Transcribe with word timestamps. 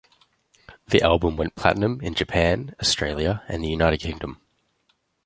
The 0.87 1.03
album 1.03 1.37
went 1.37 1.53
platinum 1.53 2.01
in 2.01 2.15
Japan, 2.15 2.73
Australia, 2.81 3.43
and 3.47 3.63
the 3.63 3.67
United 3.69 3.99
Kingdom. 3.99 4.41